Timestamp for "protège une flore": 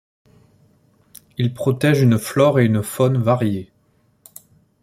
1.53-2.59